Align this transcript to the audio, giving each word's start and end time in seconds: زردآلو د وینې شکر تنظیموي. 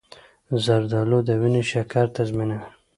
زردآلو 0.63 1.19
د 1.27 1.29
وینې 1.41 1.63
شکر 1.71 2.05
تنظیموي. 2.15 2.59